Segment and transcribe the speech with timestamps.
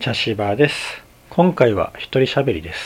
[0.00, 1.02] 茶芝です。
[1.28, 2.78] 今回は一人喋りです。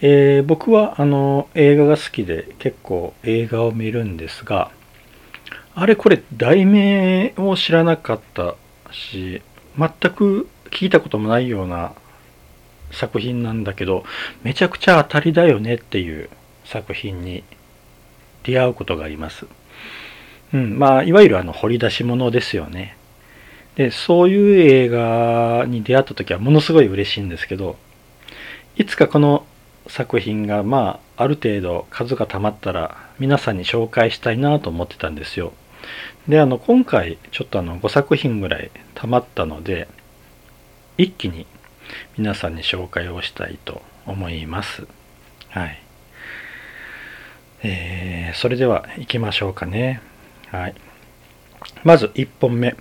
[0.00, 4.70] えー僕はあの映画が好きで結構映画を見るんですが、
[5.74, 8.54] あれこれ題名を知らなかった
[8.90, 9.42] し、
[9.76, 11.92] 全く聞いたこともないような
[12.90, 14.04] 作品なんだけど、
[14.42, 16.30] めちゃくちゃ当たりだよねっていう
[16.64, 17.44] 作品に
[18.44, 19.44] 出会うことがあります。
[20.54, 22.96] うん、まあいわゆるあの掘り出し物ですよね。
[23.76, 27.76] でそういう映画に出会った時はものすごい嬉しいんですけど
[28.76, 29.46] いつかこの
[29.86, 35.52] 作品がまあある程度数がたまったら皆さんに紹介したいなと思ってたんですよ。
[36.28, 39.88] であの今回ちょっとあの5作品ぐらいたまったので
[40.96, 41.46] 一気に
[42.16, 44.86] 皆さんに紹介をしたいと思います。
[45.48, 45.82] はい。
[47.64, 50.00] えー、それでは行きましょうかね。
[50.50, 50.74] はい。
[51.84, 52.76] まず1本目。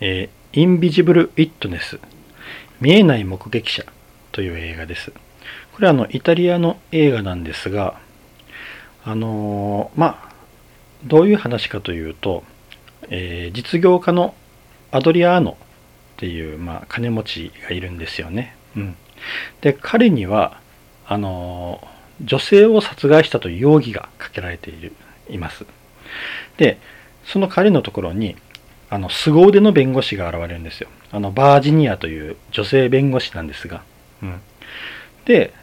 [0.00, 2.00] えーインビジブル・ウィットネス
[2.80, 3.84] 見えない目撃者
[4.32, 5.12] という映画です。
[5.74, 8.00] これはあのイタリアの映画なんですが、
[9.04, 10.32] あのーまあ、
[11.04, 12.42] どういう話かというと、
[13.10, 14.34] えー実業家の
[14.90, 18.56] アドリアーノっていう、まあ、金持ちがいるんですよね。
[18.76, 18.96] うん、
[19.60, 20.60] で、彼には、
[21.06, 24.92] あのー女性を殺害したという容疑がかけられている
[25.30, 25.64] います。
[26.58, 26.78] で、
[27.24, 28.36] その彼のところに、
[28.90, 30.88] あの凄腕の弁護士が現れるんですよ。
[31.12, 33.82] あのバージニアという女性弁護士なんですが。
[34.22, 34.40] うん、
[35.24, 35.54] で、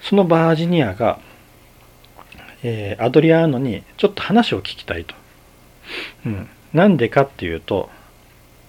[0.00, 1.20] そのバージニアが、
[2.62, 5.14] えーアドリアーノにちょっと話を聞きたいと。
[6.26, 7.90] うん、なんでかっていうと、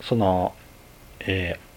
[0.02, 0.53] その、
[1.21, 1.69] えー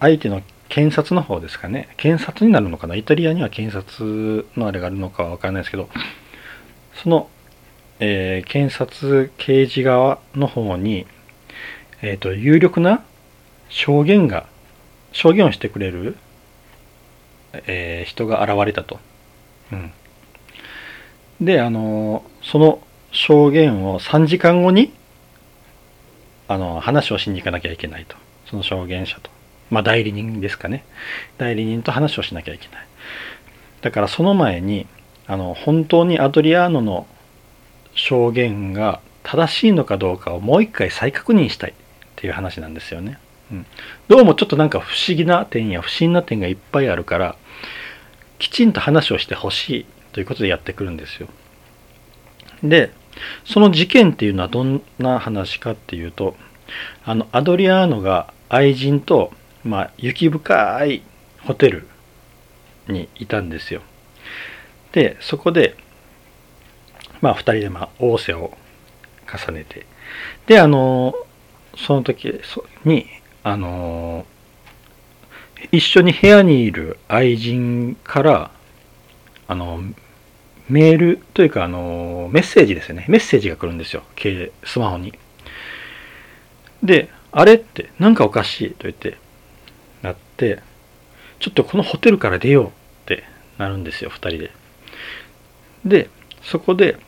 [0.00, 1.88] 相手の検察の方ですかね。
[1.96, 5.88] 検察になるのかなイタリアには検察のあれがあるのかはわからないですけど、
[7.02, 7.30] その
[8.00, 11.06] えー検察刑事側の方に、
[12.02, 13.04] えー、と有力な
[13.68, 14.46] 証言が
[15.12, 16.16] 証言をしてくれる、
[17.66, 18.98] えー人が現れたと。
[19.72, 19.92] うん、
[21.40, 22.80] であのその
[23.12, 24.92] 証言を3時間後に
[26.48, 28.16] あの話をしに行かなきゃいけないと。
[28.46, 29.30] その証言者と。
[29.70, 30.84] まあ代理人ですかね。
[31.38, 32.86] 代理人と話をしなきゃいけない。
[33.80, 34.86] だからその前に
[35.26, 37.06] あの本当にアドリアーノの
[37.94, 41.74] 証言が正しいのかどうかをもう一回再確認したいっ
[42.16, 43.18] ていう話なんですよね。
[43.50, 43.66] うん、
[44.08, 47.36] どうもちょっとなんか不思議な点や不審な点がいっぱいあるから
[48.38, 51.28] きちんと話をしてほしいということでやってくるんですよ。
[52.62, 52.90] で
[53.44, 56.36] その事件っていうのはどんな話かっていうと
[57.04, 59.32] あのアドリアーノが愛人と、
[59.64, 61.02] まあ、雪深い
[61.42, 61.88] ホテル
[62.88, 63.82] にいたんですよ。
[64.92, 65.76] でそこで
[67.24, 68.52] まあ、2人でまあ仰せを
[69.26, 69.86] 重ねて。
[70.46, 71.14] であの
[71.74, 72.38] その時
[72.84, 73.06] に
[73.42, 74.26] あの
[75.72, 78.50] 一緒に部屋にいる愛人から
[79.48, 79.82] あの
[80.68, 83.06] メールというかあのメッセージですよね。
[83.08, 84.02] メッセージが来るんですよ。
[84.64, 85.14] スマホに。
[86.82, 89.16] であれってなんかおかしいと言って
[90.02, 90.62] なって
[91.40, 92.70] ちょっとこのホテルから出ようっ
[93.06, 93.24] て
[93.56, 94.50] なるんですよ2人で。
[95.86, 96.10] で
[96.42, 96.98] そこで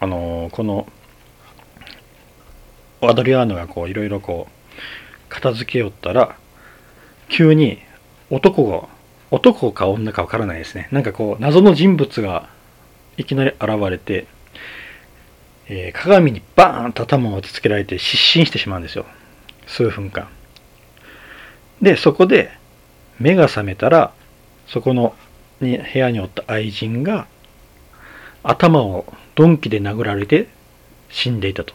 [0.00, 0.86] あのこの
[3.00, 6.36] アドリアーノがこういろいろこう片付けよったら
[7.28, 7.78] 急に
[8.30, 8.88] 男が
[9.30, 10.88] 男か女かわからないですね。
[10.90, 12.48] なんかこう謎の人物が
[13.16, 14.26] いきなり現れて、
[15.68, 19.04] えー鏡にバーンと頭を打ちつけられて失神してしまうんですよ。
[19.66, 20.28] 数分間。
[21.82, 22.50] でそこで
[23.20, 24.12] 目が覚めたら
[24.66, 25.14] そこの
[25.60, 27.26] に部屋におった愛人が
[28.42, 29.04] 頭を
[29.38, 30.48] 鈍器で殴られて
[31.10, 31.74] 死んでいたと。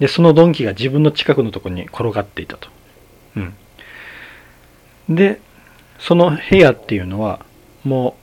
[0.00, 2.68] で、その鈍器が自分の近くのとこに転がっていたと。
[3.36, 3.54] うん。
[5.08, 5.40] で、
[5.98, 7.44] その部屋っていうのは、
[7.84, 8.16] も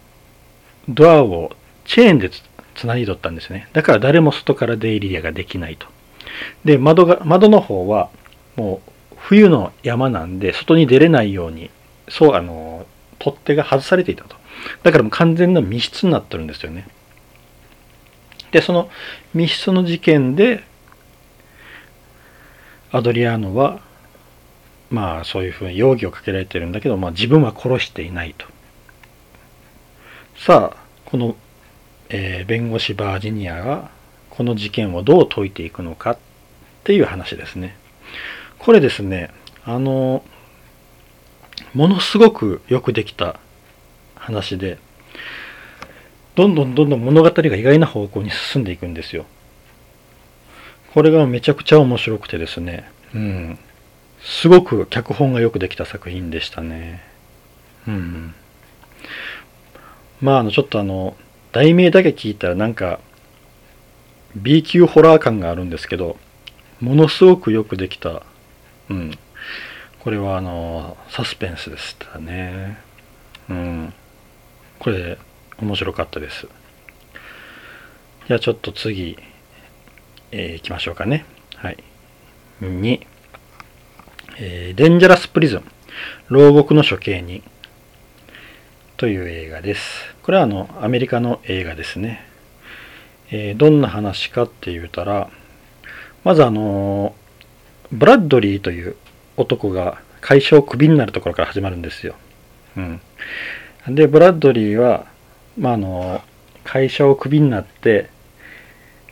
[0.88, 1.52] う、ドアを
[1.86, 2.44] チェーンでつ
[2.76, 3.70] つないどったんですね。
[3.74, 5.88] だから誰も外から出入りができないと。
[6.66, 8.10] で、窓が、窓の方は、
[8.56, 11.70] もう、冬の山なんで、外に出れないように、
[12.10, 12.86] そう、あの、
[13.20, 14.36] 取っ手が外されていたと。
[14.84, 16.88] だからもう完全な密室になってるんですよね。
[18.54, 18.90] でその
[19.34, 20.64] 密室の事件で
[22.92, 23.82] アドリアーノは
[24.92, 28.46] まあそういうふうに容疑をかけられてるんだけど、まあ、自分は殺していないと。
[30.38, 31.36] さあこの、
[32.10, 33.90] えー弁護士バージニアが
[34.30, 36.18] この事件をどう解いていくのかっ
[36.84, 37.76] ていう話ですね。
[38.60, 39.32] これですね
[39.66, 40.24] あの
[41.74, 43.40] ものすごくよくできた
[44.16, 44.78] 話で
[46.36, 49.26] どんどんどんどん物語が意外な方向に進んでいくんですよ。
[50.94, 52.90] これがめちゃくちゃ面白くてですね。
[53.14, 53.60] うん。
[54.22, 57.04] すごく脚本がよくできた作品でしたね。
[57.88, 58.36] うん。
[60.22, 61.16] まあ、あの、ちょっとあの、
[61.52, 63.00] 題名だけ聞いたらなんか、
[64.36, 66.18] B 級ホラー感があるんですけど、
[66.80, 68.24] ものすごくよくできた、
[68.90, 69.12] うん。
[70.00, 72.78] これはあの、サスペンスでしたね。
[73.50, 73.94] うん。
[74.80, 75.18] これ、
[75.64, 76.48] 面白かったです。
[78.28, 79.18] じゃあちょっと次、
[80.32, 81.26] えー、行きましょうかね。
[81.56, 81.84] はい。
[82.62, 83.06] 2、
[84.40, 85.64] えー、デンジャラスプリズン、
[86.30, 87.44] 牢獄の処刑人
[88.98, 90.16] という映画です。
[90.22, 92.26] これはあの、アメリカの映画ですね。
[93.32, 95.30] えー、どんな話かって言うたら、
[96.24, 97.16] まずあの
[97.92, 98.96] ブラッドリーという
[99.38, 102.16] 男が会社をクビになるところから始まるんですよ。
[102.78, 103.02] うん。
[103.90, 105.06] で、ブラッドリーは、
[105.58, 106.22] まあ、あの、
[106.64, 108.10] 会社をクビになって、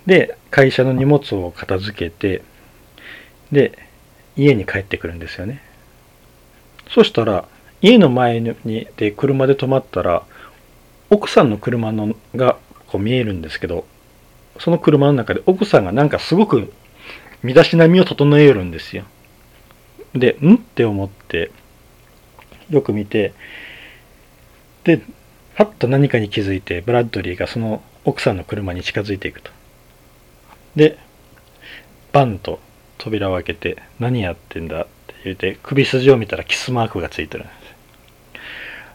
[0.06, 2.42] で、会社の荷物を片付けて、
[3.52, 3.78] で、
[4.36, 5.62] 家に帰ってくるんですよね。
[6.90, 7.48] そしたら、
[7.82, 10.24] 家の前にで車で止まったら、
[11.10, 12.58] 奥さんの車のが
[12.88, 13.86] こう見えるんですけど、
[14.60, 16.72] その車の中で奥さんがなんかすごく
[17.44, 19.06] 身だしなみを整えるんですよ。
[20.14, 20.56] で、ん？
[20.56, 21.52] って思って、
[22.70, 23.34] よく見て、
[24.84, 25.02] で、
[25.56, 29.52] はっと何かに気づいて、ブラッドリーがその奥さんの車に近づいていくと。
[30.76, 30.98] で、
[32.12, 32.60] バンと
[32.98, 37.58] 扉を開けて、何やってんだって言って、首筋を見たらキスマークがついてるんです。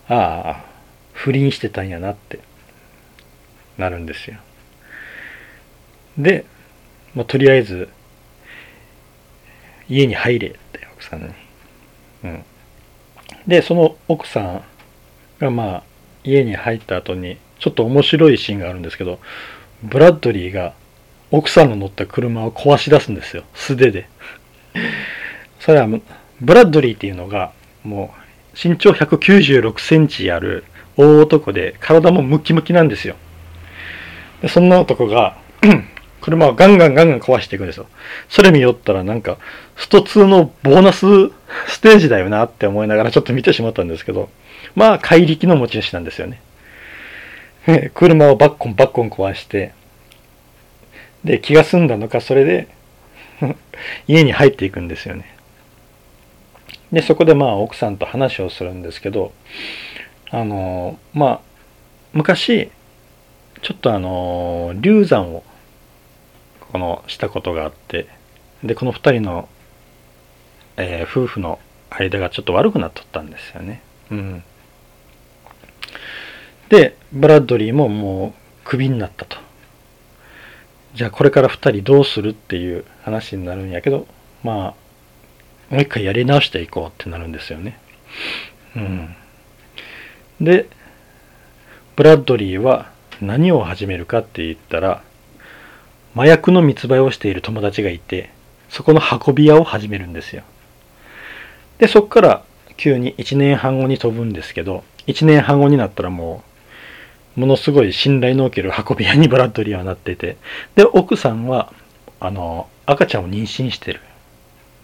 [0.09, 0.65] ああ、
[1.13, 2.41] 不倫してたんやなって
[3.79, 4.39] なるんですよ。
[6.17, 6.47] で、
[7.15, 7.89] まあ、とりあえず、
[9.89, 11.29] 家に入れって奥さんに。
[12.25, 12.45] うん。
[13.47, 14.65] で、その奥さん
[15.39, 15.83] がまあ、
[16.27, 19.19] 家に入った後に、ちょっと面白いシーンがあるんですけど、
[19.83, 20.75] ブラッドリーが
[21.31, 23.45] 奥さんの乗った車を壊し出すんですよ。
[23.55, 24.09] 素手で。
[25.61, 25.89] それは、
[26.41, 27.53] ブラッドリーっていうのが、
[27.83, 30.65] もう、身長196センチある
[30.97, 33.17] 大男で、体もムキムキなんですよ。
[34.43, 35.39] でそんな男が
[36.21, 37.87] 車をガンガンガンガン壊していくんですよ。
[38.29, 39.39] それ見よったらなんか、
[39.77, 41.07] スト2のボーナス
[41.69, 44.29] ステージだよなって思いながらちょっと見てしまったんですけど、
[44.77, 46.41] まあ怪力の持ち主なんですよね。
[47.95, 49.73] 車をバッコンバッコン壊して、
[51.25, 52.69] で、気が済んだのか、それで
[54.07, 55.35] 家に入っていくんですよね。
[56.93, 59.33] で、そこでまあ奥さんと話をするんですけど、
[60.31, 61.41] あの、まあ、
[62.13, 62.71] 昔、
[63.63, 65.43] ちょっとあの、流産を、
[66.73, 68.07] この、したことがあって、
[68.63, 69.49] で、この二人の、
[70.77, 71.59] えー、夫婦の
[71.91, 73.81] 間がちょっと悪くなっとったんですよね。
[74.11, 74.45] うん。
[76.69, 78.33] で、ブラッドリーももう
[78.65, 79.37] クビになったと。
[80.95, 84.07] じゃあこれから2人どうするっていう話になるんやけど、
[84.43, 84.75] ま
[85.71, 87.79] あ、もう一回やり直していこうってなるんですよね。
[88.77, 89.15] うん。
[90.41, 90.69] で、
[91.97, 92.91] ブラッドリーは
[93.21, 95.03] 何を始めるかって言ったら、
[96.15, 98.31] 麻薬の密売をしている友達がいて、
[98.69, 100.43] そこの運び屋を始めるんですよ。
[101.79, 102.45] で、そこから
[102.77, 106.56] 急に1年半後に飛ぶんですけど、1年半後になったらもう
[107.37, 110.37] ものすごい信頼のおける運び屋にブラッドリーはなってて、
[110.75, 111.73] で、奥さんは、
[112.19, 114.01] あの、赤ちゃんを妊娠してる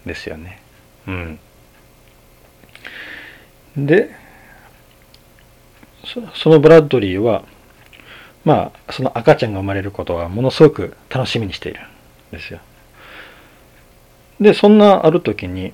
[0.05, 0.61] んですよね。
[1.07, 1.39] うん。
[3.75, 4.11] で、
[6.35, 7.43] そのブラッドリーは、
[8.45, 11.83] まあ、その赤ちゃんが生まれることはものすごく楽しみにしているん
[12.31, 12.59] ですよ。
[14.39, 15.73] で、そんなある時に、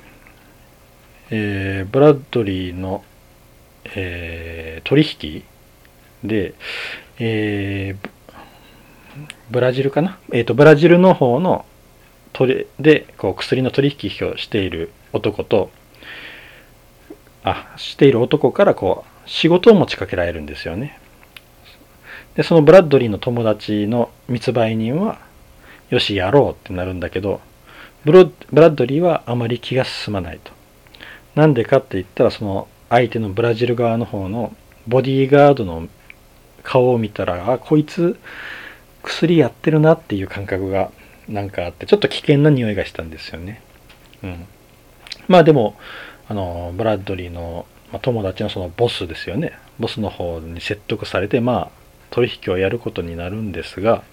[1.32, 3.04] えー、ブラッドリーの、
[3.96, 5.44] えー、取引
[6.24, 6.54] で、
[7.20, 8.10] えー、
[9.52, 11.66] ブラジルかな、えーと、ブラジルの方の
[12.34, 15.72] 取でこう薬の取引をしている男と
[17.44, 21.00] あしている男からこう仕事を持ちかけられるんですよね。
[22.36, 25.20] でそのブラッドリーの友達の密売人は
[25.90, 27.42] よしやろうってなるんだけど
[28.06, 30.52] ブロブラッドリーはあまり気が進まないと。
[31.36, 34.54] なんでかって言ったらその相手のブラジル側の方の
[34.88, 35.88] ボディーガードの
[36.64, 38.18] 顔を見たら、あ、こいつ
[39.04, 40.92] 薬やってるなっていう感覚が
[41.28, 43.62] なんかあって、ちょっと危険な匂いがしたんですよね。
[44.24, 44.46] うん。
[45.28, 45.76] まあでも、
[46.28, 49.54] あの、ブラッドリーの、まあ友達のそのボスですよね。
[49.80, 51.80] ボスの方に説得されて、まあ、
[52.12, 54.04] 取引をやることになるんですが、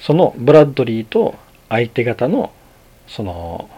[0.00, 1.34] そのブラッドリーと
[1.68, 2.52] 相手方の
[3.06, 3.68] その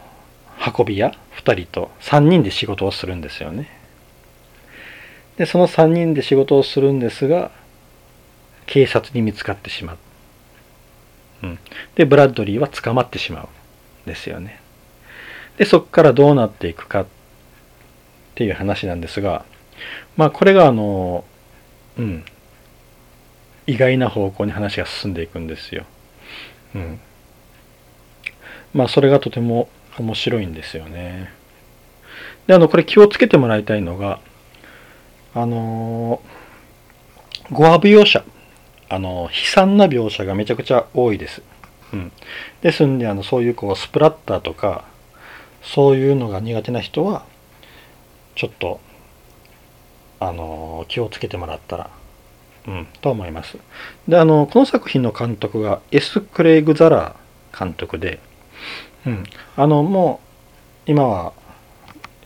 [0.76, 3.79] 運び屋2人と3人で仕事をするんですよね。
[5.40, 7.50] で、その3人で仕事をするんですが、
[8.66, 9.98] 警察に見つかってしまう。
[11.44, 11.58] うん。
[11.94, 13.48] で、ブラッドリーは捕まってしまうん
[14.06, 14.60] ですよね。
[15.56, 17.06] で、そこからどうなっていくかっ
[18.34, 19.46] ていう話なんですが、
[20.18, 21.24] まあこれがあの、
[21.96, 22.22] うん、
[23.66, 25.86] 意外な方向に話が進んでいくんですよ。
[26.74, 27.00] うん。
[28.74, 31.32] まあそれがとても面白いんですよね。
[32.46, 34.20] で、あの、これ気をつけてもらいたいのが、
[35.34, 38.24] あのー、語話描写、
[38.88, 41.42] あのー、悲惨な描写がめちゃくちゃ多いです。
[41.92, 42.12] うん。
[42.62, 44.84] ですんで、あの、そういうこう、スプラッターとか、
[45.62, 47.24] そういうのが苦手な人は、
[48.34, 48.80] ちょっと、
[50.18, 51.90] あのー、気をつけてもらったら、
[52.66, 53.56] うん、と思います。
[54.08, 56.20] で、あの、この作品の監督が S.
[56.20, 58.20] クレイグ・ザラー監督で、
[59.06, 59.24] うん、
[59.56, 60.20] あの、も
[60.86, 61.32] う、今は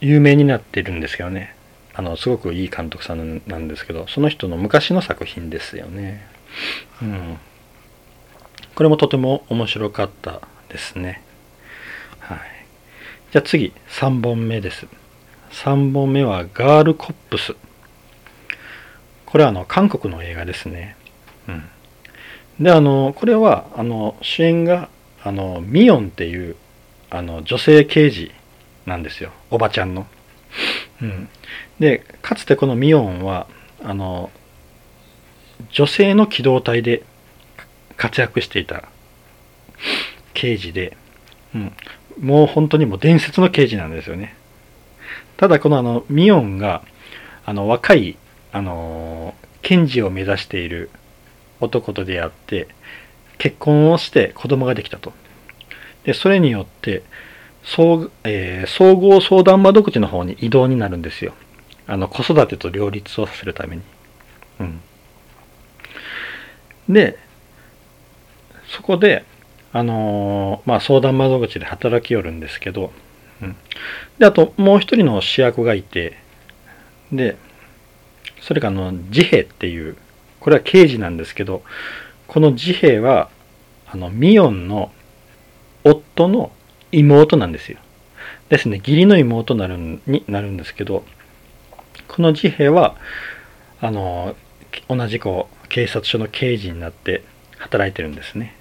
[0.00, 1.54] 有名になってるんですけどね。
[1.95, 6.27] あの、すごくいい監督さんなんですけど、その人の昔の作品ですよね。
[7.01, 7.39] うん。
[8.75, 11.23] これもとても面白かったですね。
[12.19, 12.39] はい。
[13.31, 14.87] じゃあ次、3本目です。
[15.53, 17.55] 3本目はガールコップス。
[19.27, 20.97] これはあの、韓国の映画ですね。
[21.49, 21.65] うん。
[22.59, 24.89] で、あの、これは、あの、主演が、
[25.23, 26.57] あの、ミヨンっていう、
[27.11, 28.33] あの、女性刑事
[28.87, 29.31] なんですよ。
[29.51, 30.07] おばちゃんの。
[31.02, 31.28] うん。
[31.78, 33.46] で、かつてこのミヨンは、
[33.82, 34.30] あの、
[35.70, 37.02] 女性の機動隊で
[37.96, 38.88] 活躍していた
[40.34, 40.96] 刑事で、
[41.54, 41.73] うん、
[42.20, 44.37] もう本当にもう伝説の刑事なんですよね。
[45.37, 46.82] ただこのあの、ミヨンが、
[47.44, 48.16] あの、若い、
[48.52, 50.90] あの、検事を目指している
[51.61, 52.68] 男と出会って、
[53.38, 55.12] 結婚をして子供ができたと。
[56.04, 57.02] で、それによって、
[57.64, 61.35] 総,、えー、総合相談窓口の方に移動になるんですよ。
[61.87, 63.83] あの、子育てと両立をさせるために。
[64.61, 64.80] うん。
[66.88, 67.18] で、
[68.68, 69.25] そこで、
[69.73, 72.92] あのー、まあ、相談窓口で働きよるんですけど、
[73.42, 73.56] うん。
[74.18, 76.18] で、あと、もう一人の主役がいて、
[77.12, 77.37] で、
[78.40, 79.97] それがあの、自兵っていう、
[80.40, 81.62] これは刑事なんですけど、
[82.26, 83.30] この自兵は、
[83.87, 84.92] あの、ミヨンの
[85.83, 86.52] 夫の
[86.99, 87.79] 妹なんですよ。
[88.49, 91.05] ですね、義理の妹なるになるんですけど、
[92.09, 92.97] この自兵衛は、
[93.81, 94.37] あの、
[94.89, 97.23] 同じこう、警察署の刑事になって
[97.59, 98.55] 働いてるんですね。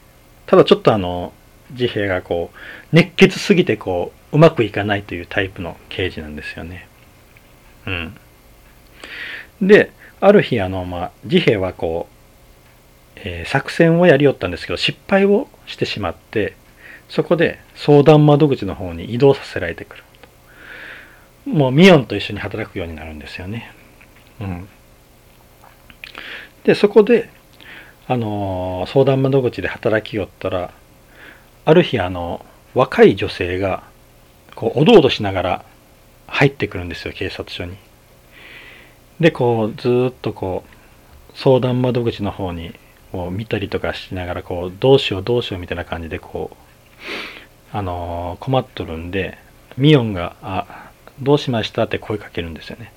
[0.45, 1.33] ただちょっとあの、
[1.71, 6.87] 自兵がこう、熱血すぎてこう、うまくいかないというタイプの刑事なんですよね。
[7.85, 8.17] うん。
[9.61, 12.13] で、ある日あの、まあ、自兵はこう、
[13.15, 16.55] えー、作戦をやりよったんですけど、失敗をしてしまって、
[17.09, 20.03] そこで相談窓口の方に移動させられてくる。
[21.45, 23.71] もうミヨンと一緒に働くようになるんですよね。
[24.39, 24.67] うん。
[26.63, 27.29] で、そこで、
[28.07, 30.71] あのー、相談窓口で働きよったら、
[31.65, 33.83] ある日、あの、若い女性が、
[34.55, 35.65] こう、おどおどしながら
[36.27, 37.77] 入ってくるんですよ、警察署に。
[39.19, 42.73] で、こう、ずっとこう、相談窓口の方に、
[43.11, 46.62] こう、見たりとかしながら、こう、どうしようどうしようみたいな感じで、こう、
[47.71, 49.37] あの、困っとるんで、
[49.77, 50.91] ミヨンが、あ、
[51.21, 51.83] どうしました？
[51.83, 52.91] って声かけるんですよね。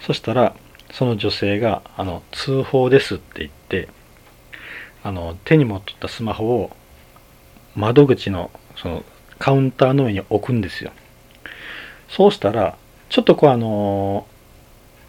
[0.00, 0.54] そしたら、
[0.90, 3.88] その女性が、あの、通報ですって言って、
[5.02, 6.76] あの、手に持ったスマホを
[7.74, 9.04] 窓口の、その、
[9.38, 10.92] カウンターの上に置くんですよ。
[12.08, 12.76] そうしたら、
[13.08, 14.26] ちょっとこうあの、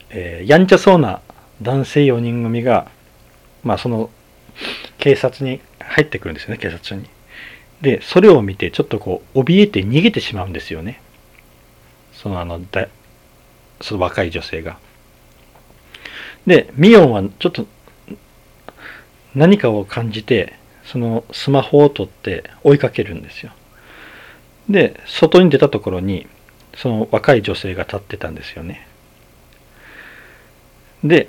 [0.10, 1.22] えー、やんちゃそうな
[1.62, 2.90] 男性4人組が、
[3.64, 4.10] まあその、
[4.98, 7.08] 警察に入ってくるんですよね、警察署に。
[7.86, 11.00] で、それを見て、ちょっとこう、怯えて逃げてしまうんですよね。
[12.14, 12.88] そのあの、だ
[13.80, 14.80] その若い女性が。
[16.48, 17.68] で、ミヨンはちょっと
[19.36, 23.52] 何かを感じて、そのスマホを取って追いかけるんですよ。
[24.68, 26.26] で、外に出たところに、
[26.76, 28.88] その若い女性が立ってたんですよね。
[31.04, 31.28] で、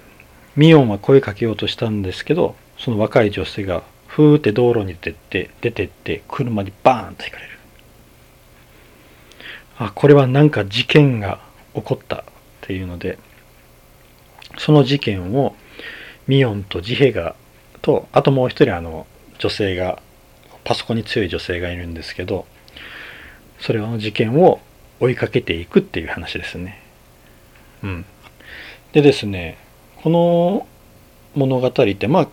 [0.57, 3.83] ミヨンは声かけようとしたんですけど、その若い女性が
[4.17, 7.51] ふーって道路に出て、出てって車にバーンと引かれる。
[9.77, 11.39] あ、これはなんか事件が
[11.75, 12.23] 起こったっ
[12.63, 13.19] ていうので、
[14.57, 15.55] その事件を
[16.27, 17.37] ミヨンとジヘが
[17.83, 19.07] とあともう一人あの
[19.39, 20.01] 女性が
[20.65, 22.47] パソコンに強い女性がいるんですけど
[23.61, 24.61] それの事件を
[24.99, 26.83] 追いかけていくっていう話ですね。
[27.83, 28.07] うん、
[28.95, 29.59] でですね
[29.97, 30.67] この
[31.35, 32.29] 物語ってまあ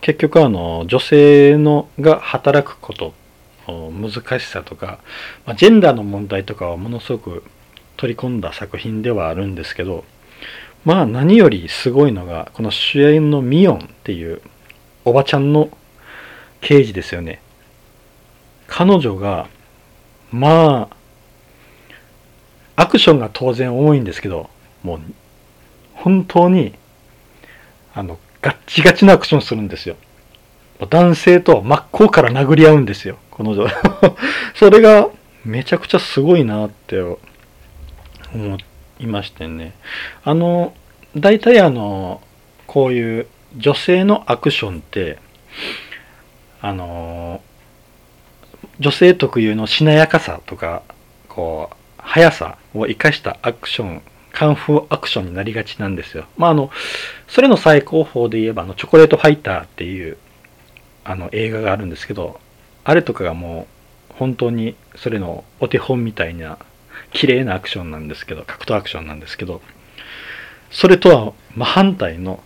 [0.00, 3.14] 結局あの女性のが働くこと
[3.66, 4.98] 難しさとか、
[5.46, 7.44] まあ、ジェンダーの問題とかはものすごく
[7.96, 10.04] 取り込んだ作品ではあるんですけど
[10.84, 14.40] まあ何よりすごいのが、この主演のミヨンっていう
[15.04, 15.70] おばちゃんの
[16.60, 17.42] 刑事ですよね。
[18.66, 19.48] 彼女が、
[20.32, 20.88] ま
[22.76, 24.48] あ、アクションが当然多いんですけど、
[24.82, 25.00] もう、
[25.94, 26.74] 本当に、
[27.92, 29.96] あの、ガッチガチなアクションするんですよ。
[30.88, 33.70] 男性と真っ向から殴り合うんですよ、この女。
[34.54, 35.08] それが
[35.44, 37.00] めちゃくちゃすごいなって
[38.32, 38.58] 思
[38.98, 39.74] いましてね。
[40.24, 40.74] あの、
[41.16, 42.22] 大体あの、
[42.66, 45.18] こういう女性のアクションって、
[46.62, 47.42] あの、
[48.78, 50.82] 女性特有のしなやかさとか、
[51.28, 54.02] こう、速さを生かしたアクション、
[54.32, 56.26] カンフーアクションになりがちなんですよ。
[56.36, 56.70] まあ、あの、
[57.28, 60.16] それの最高峰で言えば、あの、チョコレートファイターっていう、
[61.04, 62.40] あの、映画があるんですけど、
[62.84, 63.66] あれとかがも
[64.10, 66.58] う、本当に、それのお手本みたいな、
[67.12, 69.62] 綺麗なアクションなんですけど、格闘アクションなんですけど、
[70.70, 72.42] それとは真反対の、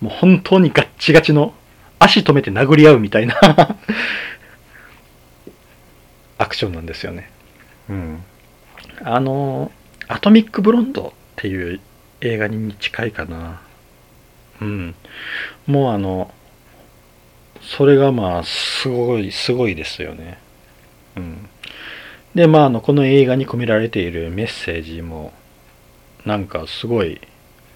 [0.00, 1.54] もう本当にガッチガチの、
[1.98, 3.34] 足止めて殴り合うみたいな
[6.36, 7.30] アクションなんですよね。
[7.88, 8.22] うん。
[9.02, 9.72] あの、
[10.08, 11.80] アトミック・ブロンドっていう
[12.22, 13.60] 映画に近いかな。
[14.62, 14.94] うん。
[15.66, 16.32] もうあの、
[17.60, 20.38] それがまあ、すごい、すごいですよね。
[21.16, 21.48] うん。
[22.34, 25.32] で、まあ、あの、この映画に込められているメッセージも、
[26.24, 27.20] なんかすごい、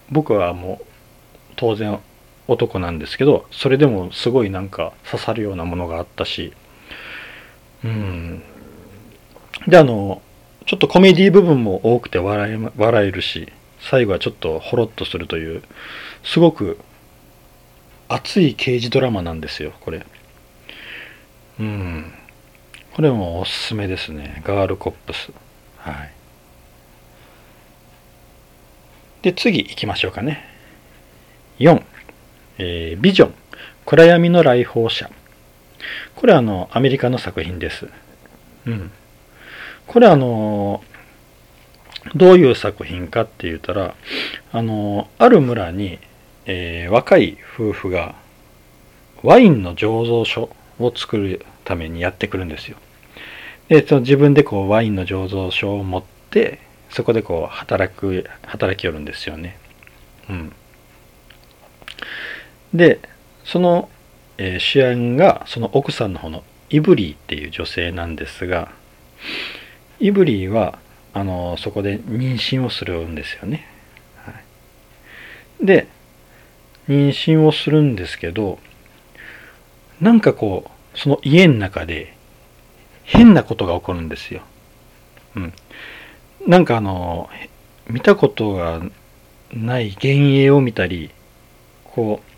[0.09, 0.85] 僕はもう、
[1.55, 1.99] 当然
[2.47, 6.53] 男なんですけど、それでもすごいなんか刺さるようなものがあったし、
[7.83, 8.41] うん。
[9.67, 10.21] で、あの、
[10.65, 15.63] ちょっとコメディ部分も多くて笑え笑えるし、最後はちょっとほろっとするという、
[16.23, 16.77] すごく
[18.07, 20.05] 熱い刑事ドラマなんですよ、これ。
[21.59, 22.13] うん。
[22.93, 24.41] これもおすすめですね。
[24.45, 25.31] ガールコップス。
[25.77, 26.11] はい。
[29.21, 30.45] で、次行きましょうかね。
[31.59, 31.83] 4、
[32.57, 33.33] えー、ビジョン、
[33.85, 35.09] 暗闇の来訪者。
[36.15, 37.87] これはあの、アメリカの作品です。
[38.65, 38.91] うん。
[39.87, 40.83] これあの
[42.15, 43.95] どういう作品かって言ったら
[44.51, 45.99] あのある村に、
[46.45, 48.15] えー、若い夫婦が
[49.23, 52.77] ワインの醸造所を作るためにやってくるんですよ。
[53.69, 59.57] でその自分でこうワインの醸造所を持ってそこでこう働く働きよるんですよね。
[60.29, 60.53] うん、
[62.73, 62.99] で
[63.45, 63.89] その、
[64.37, 68.71] えー、主演がその奥さんの方のイブリーっていう女性なんですが
[70.01, 70.79] イブリーは
[71.13, 73.67] あのそこで妊娠をするんですよね。
[74.25, 74.31] は
[75.61, 75.87] い、で
[76.89, 78.57] 妊娠をするんですけど
[80.01, 82.15] なんかこうその家の中で
[83.03, 84.41] 変なことが起こるんですよ。
[85.35, 85.53] うん。
[86.47, 87.29] なんかあの
[87.87, 88.81] 見たことが
[89.53, 91.11] ない幻影を見たり
[91.83, 92.31] こう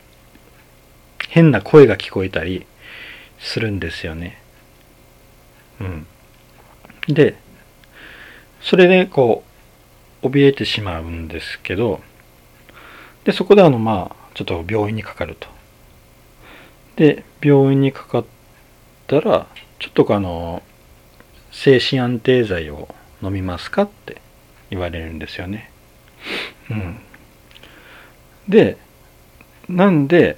[1.29, 2.65] 変な声が聞こえたり
[3.39, 4.41] するんですよね。
[5.79, 6.07] うん。
[7.07, 7.35] で
[8.63, 9.43] それでこ
[10.23, 11.99] う怯えてしまうんですけど
[13.25, 15.47] でそこであのまあちょっと病院にかかると。
[16.95, 18.25] で病院にかかっ
[19.07, 19.47] たら
[19.79, 20.61] ちょっとあの
[21.51, 24.21] 精神安定剤を飲みますかって
[24.69, 25.71] 言われるんですよね。
[26.69, 26.99] うん。
[28.47, 28.77] で
[29.67, 30.37] なんで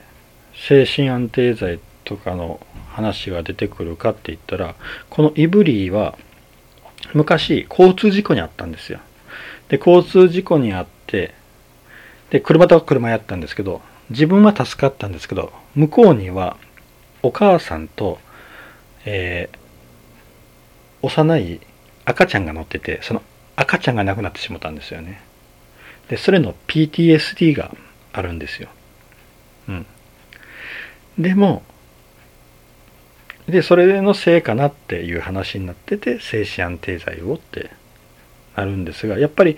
[0.55, 2.59] 精神安定剤とかの
[2.89, 4.75] 話が出てくるかって言ったら
[5.09, 6.17] このイブリーは
[7.15, 8.99] 昔交通事故にあったんですよ。
[9.69, 11.33] で、交通事故にあって、
[12.29, 16.57] で、車と車やったんですけど、自分は助かったんですけど、向こうには
[17.23, 18.19] お母さんと、
[19.05, 21.61] えー、幼い
[22.03, 23.23] 赤ちゃんが乗ってて、その
[23.55, 25.21] 赤ちゃんが亡くなってしまったんですよね。
[26.09, 27.73] で、それの PTSD が
[28.11, 28.67] あるんですよ。
[29.69, 29.85] うん。
[31.17, 31.63] でも、
[33.47, 37.69] で、それのせいかなっていう話になってて、精神安定剤をって
[38.55, 39.57] なるんですが、やっぱり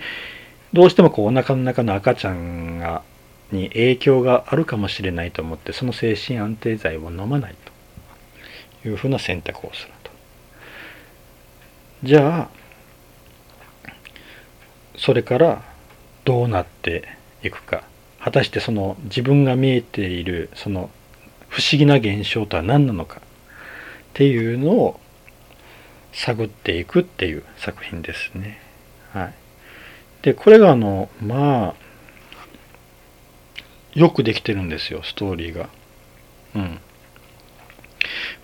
[0.72, 3.02] どうしてもこうお腹の中の赤ちゃんが
[3.50, 7.54] に影響があるかもしれないと思って、その精神安定剤を飲まない
[8.82, 10.10] というふうな選択をすると。
[12.04, 13.88] じゃあ、
[14.96, 15.62] それから
[16.24, 17.08] どうなって
[17.42, 17.84] いくか。
[18.20, 20.90] 果たしてその自分が見えているその
[21.48, 23.22] 不思議な現象とは何なのか。
[24.18, 24.98] っていうのを
[26.12, 28.60] 探っていくっていう作品ですね。
[29.12, 29.34] はい。
[30.22, 31.74] で、これがあの、まあ、
[33.94, 35.68] よくできてるんですよ、ストーリーが。
[36.56, 36.80] うん。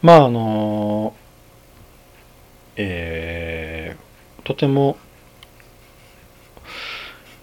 [0.00, 1.12] まあ、あの、
[2.76, 4.96] えー、とても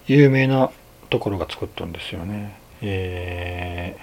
[0.06, 0.70] 有名な
[1.10, 2.56] ところが作ったんですよね。
[2.80, 3.98] え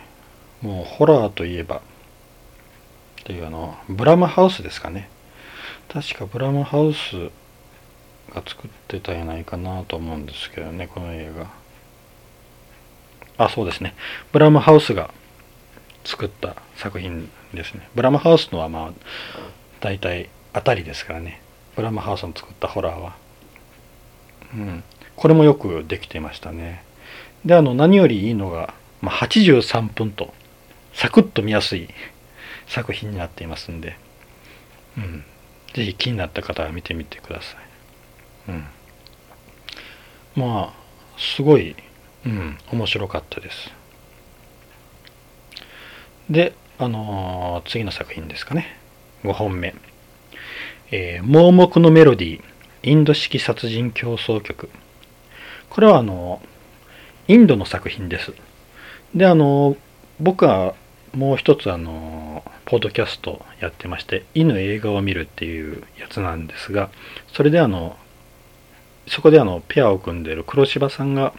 [0.61, 1.81] ー、もうホラーといえば、
[3.29, 5.07] というあのブラムハウスですかね。
[5.87, 7.29] 確かブラムハウス
[8.33, 11.47] が作ってたんやないかなと思うんですけどねこの映画。
[13.45, 13.93] あそうですね。
[14.31, 15.13] ブラムハウスが
[16.05, 17.87] 作った作品ですね。
[17.93, 18.91] ブラムハウスのはまあ
[19.79, 21.39] 大体当たりですからね。
[21.75, 23.15] ブラムハウスの作ったホラーは。
[24.55, 24.83] うん。
[25.15, 26.83] これもよくできてましたね。
[27.45, 30.33] であの何よりいいのが、まあ、83分と
[30.95, 31.89] サクッと見やすい
[32.69, 33.97] 作品になっていますんで、
[34.97, 35.25] うん、
[35.73, 37.57] ぜひ気になった方は見てみてくださ
[38.47, 38.51] い。
[38.51, 38.65] うん、
[40.35, 40.73] まあ
[41.17, 41.75] すごい、
[42.25, 43.71] うん、面白かったです。
[46.29, 48.77] で、あのー、次の作品ですかね。
[49.23, 49.73] 5本目。
[50.91, 52.43] えー、盲目のメロディー、
[52.83, 54.69] インド式殺人競争曲。
[55.69, 56.41] これはあの
[57.27, 58.33] インドの作品です。
[59.13, 59.75] で、あの
[60.19, 60.75] 僕は
[61.13, 66.91] もう一つあのポッドキャストやってまして犬映画を見るっていうやつなんですが
[67.33, 67.97] それであの
[69.07, 71.33] そこであのペアを組んでる黒柴さんが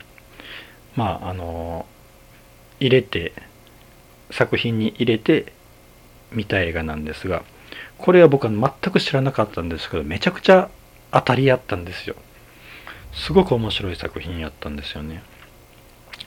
[0.97, 1.87] まああの
[2.81, 3.33] 入れて
[4.33, 5.53] 作品に入れて
[6.33, 7.45] 見た映画なんですが
[7.97, 10.69] これは僕は全く知らなかったんですけどめちゃくちゃ
[11.13, 12.17] 当たりやったんですよ。
[13.13, 15.23] すごく面白い作品やったんですよね。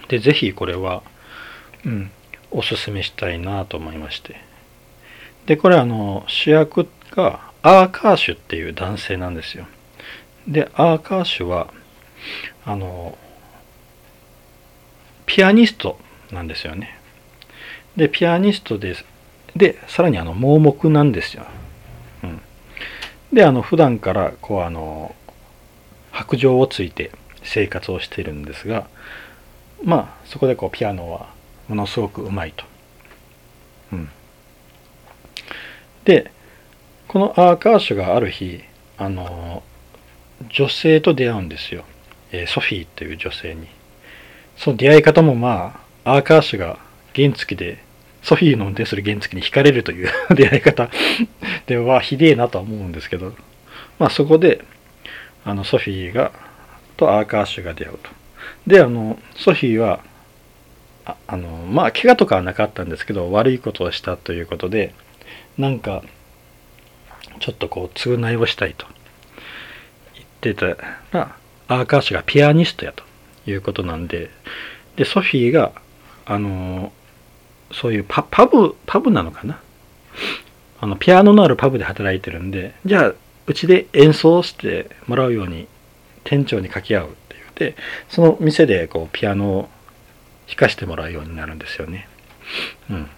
[0.08, 1.04] でぜひこれは
[1.86, 2.12] うん
[2.52, 4.53] おすすめしたいなと思いまして。
[5.46, 9.66] でこれあの主役がアーカーシュっていう男性なんですよ。
[10.48, 11.74] でアーカーシュは
[12.66, 13.18] あの
[15.26, 15.98] ピアニスト
[16.32, 16.98] なんですよね。
[17.96, 19.06] でピアニストです。
[19.56, 21.46] でさらにあの盲目なんですよ、
[22.24, 22.42] うん、
[23.32, 25.16] であの普段からこうあの
[26.12, 27.12] 白状をついて
[27.44, 28.88] 生活をしているんですが
[29.84, 31.30] まあそこでこうピアノは
[31.68, 32.66] ものすごくうまいと。
[33.92, 34.10] うん、
[36.06, 36.32] で
[37.08, 38.62] このアーカーシュがある日
[38.98, 39.63] あの
[40.50, 41.86] 女性と出会うんですよ、
[42.32, 43.68] えー、ソフィーという女性に。
[44.56, 46.78] その出会い方もまあアーカーシュが
[47.16, 47.84] 原付で
[48.22, 50.89] ソフィーの運転する原付に惹かれるという 出会い方
[51.66, 53.34] ではひでえなとは思うんですけど。
[54.00, 54.63] まあそこで
[55.46, 56.32] あのソフィーが
[56.98, 58.10] とアーカーシュが出会うと。
[58.68, 60.02] であのソフィーは
[61.06, 64.94] ああのまあ怪我とかはなかったんですけど悪いことをしたということで
[65.58, 66.04] なんか
[67.39, 68.86] ちょっとこう償いをしたいと
[70.16, 71.36] 言ってたら
[71.68, 73.04] アーカーシュがピアニストやと
[73.46, 74.30] いうことなんで
[74.96, 75.72] でソフィーが
[76.26, 76.92] あの
[77.72, 79.60] そういうパパブパブなのかな？
[80.80, 83.13] あのピアノのあるパブで働いてるんでじゃあ
[83.46, 85.68] うちで演奏してもらうように
[86.24, 87.76] 店長に掛け合うって言って
[88.10, 89.70] その店でこうピアノを
[90.48, 92.08] 弾かしてもらうようになるんですよね。
[92.89, 93.10] うん。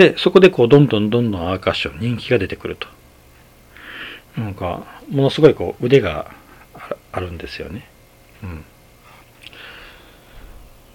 [0.00, 2.88] で、そこでこう、どんどんどんどんアーカッション人気が出てくると。
[4.34, 6.30] なんか、ものすごいこう、腕が
[7.12, 7.86] あるんですよね。
[8.42, 8.64] うん。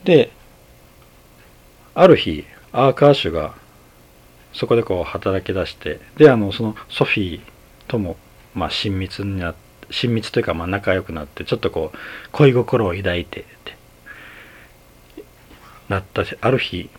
[0.05, 0.31] で、
[1.93, 3.53] ある日、アーカーシュが
[4.53, 7.41] そこでこう働き出して、で、あの、そのソフィー
[7.87, 8.17] とも、
[8.55, 9.59] まあ、親密になって、
[9.91, 11.97] 親密というか、まあ、仲良くなって、ちょっとこう、
[12.31, 13.45] 恋心を抱いて、
[15.89, 16.89] なったし、ある日、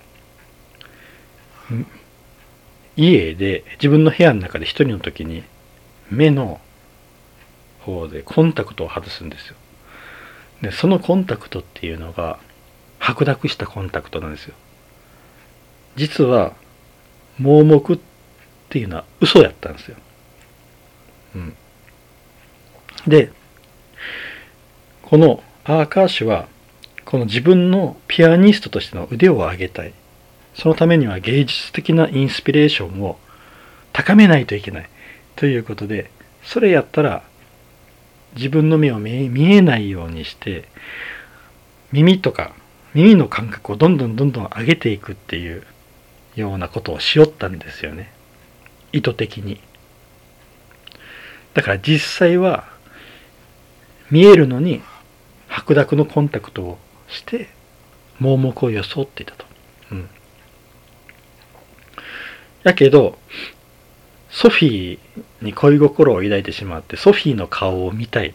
[2.96, 5.44] 家で自分の部屋の中で一人の時に
[6.10, 6.60] 目の
[7.80, 9.56] 方でコンタクトを外すんですよ。
[10.62, 12.38] で、そのコンタクトっていうのが
[12.98, 14.54] 白濁したコンタクトなんですよ。
[15.96, 16.54] 実は
[17.38, 17.98] 盲目っ
[18.68, 19.96] ていうのは嘘やったんですよ。
[21.34, 21.56] うん。
[23.06, 23.30] で、
[25.02, 26.48] このアーカーシュは
[27.04, 29.92] この自分のピアニストとしての腕を上げたい。
[30.56, 33.18] そのためには芸術的なインスピレーションを
[33.92, 34.88] 高めないといけない。
[35.36, 36.10] ということで、
[36.42, 37.22] それやったら
[38.34, 40.68] 自分の目を見えないようにして、
[41.92, 42.54] 耳とか
[42.96, 45.62] 耳の感覚をどんどんどんどん上げていくっていう
[46.34, 48.10] ようなことをしよったんですよね。
[48.92, 49.60] 意図的に。
[51.52, 52.64] だから実際は
[54.10, 54.80] 見えるのに
[55.48, 57.50] 白濁のコンタクトをして
[58.18, 59.44] 盲目を装っていたと。
[62.66, 62.70] うん。
[62.70, 63.18] やけど、
[64.30, 68.34] ソフィーに恋心を抱いてしまって、ソフィーの顔を見たい。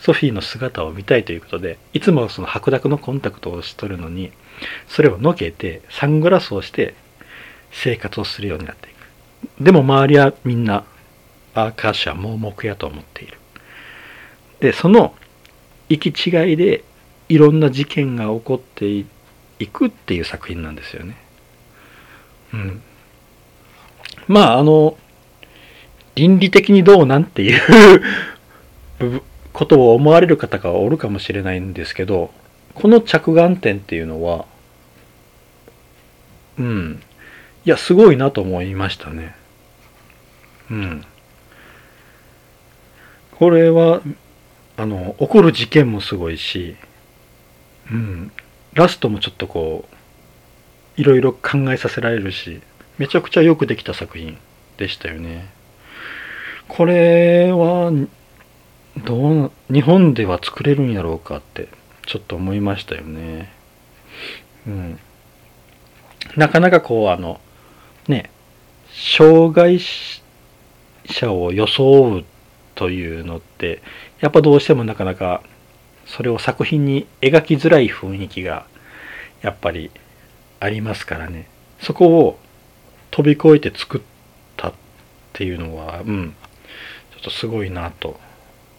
[0.00, 4.32] ソフィーの姿を見たいということで、いつもその白濁のコンタクトをしとるのに、
[4.88, 6.94] それをのけて、サングラスをして
[7.70, 9.64] 生活をするようになっていく。
[9.64, 10.84] でも周りはみんな、
[11.54, 13.38] アーカーシャ盲目やと思っている。
[14.60, 15.14] で、その
[15.88, 16.82] 行き違いで
[17.28, 19.06] いろんな事件が起こってい
[19.66, 21.16] くっていう作品なんですよね。
[22.54, 22.82] うん。
[24.28, 24.96] まああの
[26.14, 28.02] 倫理的にどうなんっていう
[29.52, 32.30] ことを思われる方がおるかもしれないんですけど
[32.74, 34.46] この着眼点っていうのは
[36.58, 37.02] うん。
[37.64, 39.34] いやすごいなと思いましたね。
[40.70, 41.04] うん。
[43.32, 44.02] これは
[44.76, 46.76] あの起こる事件もすごいし
[47.90, 48.32] うん。
[48.74, 52.60] ラストもちょっとこういろいろ考えさせられるし
[52.98, 54.38] めちゃくちゃよくできた作品
[54.76, 55.48] でしたよね。
[56.68, 57.92] これは
[59.04, 61.68] どう日本では作れるんやろうかって
[62.06, 63.52] ちょっと思いましたよね。
[64.66, 64.98] うん。
[66.36, 67.40] なかなかこうあの
[68.08, 68.30] ね
[68.90, 69.80] 障害
[71.06, 72.24] 者を装う
[72.74, 73.82] というのって
[74.20, 75.42] やっぱどうしてもなかなか
[76.06, 78.66] それを作品に描きづらい雰囲気が
[79.40, 79.90] やっぱり
[80.60, 81.48] ありますからね。
[81.80, 82.38] そこを
[83.12, 84.00] 飛び越えて作っ
[84.56, 84.72] たっ
[85.32, 86.34] ていうのはうん。
[87.12, 88.18] ちょっとすごいなと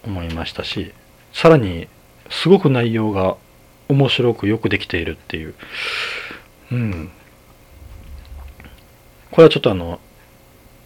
[0.04, 0.92] 思いましたし
[1.32, 1.88] さらに
[2.28, 3.36] すごく内容が
[3.88, 5.54] 面白くよくできているっていう。
[6.72, 7.10] うん。
[9.30, 10.00] これはちょっとあの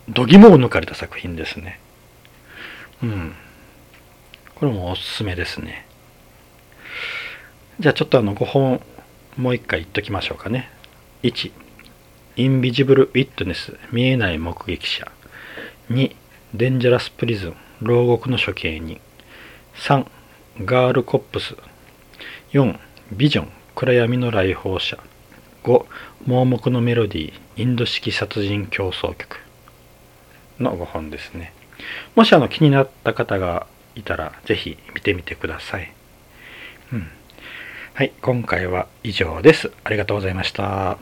[0.09, 1.81] 度肝を抜かれた作品ですね。
[3.03, 3.35] うん。
[4.55, 5.87] これもおすすめですね。
[7.79, 8.81] じゃあちょっとあの5本
[9.37, 10.71] もう一回言っときましょうかね。
[11.23, 11.53] 1
[12.39, 15.11] インビジブル・ウィットネス見えない目撃者。
[15.91, 16.15] 2
[16.55, 19.01] デンジャラス・プリズン牢獄の処刑人。
[19.75, 20.07] 3
[20.65, 21.57] ガールコップス
[22.53, 22.79] 4
[23.11, 24.99] ビジョン暗闇の来訪者。
[25.65, 25.85] 5
[26.27, 29.41] 盲目のメロディーインド式殺人競争曲。
[30.61, 31.53] の5本ですね。
[32.15, 35.93] もしあの気になった方がいたらぜひ見てみてください、
[36.93, 37.09] うん、
[37.95, 39.73] はい今回は以上です。
[39.83, 40.99] ありがとうございました。